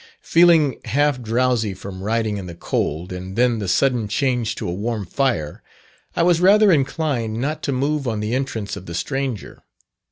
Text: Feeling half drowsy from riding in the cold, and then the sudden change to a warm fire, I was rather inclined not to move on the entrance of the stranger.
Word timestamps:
Feeling 0.23 0.79
half 0.85 1.21
drowsy 1.21 1.75
from 1.75 2.01
riding 2.01 2.37
in 2.37 2.47
the 2.47 2.55
cold, 2.55 3.13
and 3.13 3.35
then 3.35 3.59
the 3.59 3.67
sudden 3.67 4.07
change 4.07 4.55
to 4.55 4.67
a 4.67 4.73
warm 4.73 5.05
fire, 5.05 5.61
I 6.15 6.23
was 6.23 6.41
rather 6.41 6.71
inclined 6.71 7.39
not 7.39 7.61
to 7.61 7.71
move 7.71 8.07
on 8.07 8.19
the 8.19 8.33
entrance 8.33 8.75
of 8.75 8.87
the 8.87 8.95
stranger. 8.95 9.61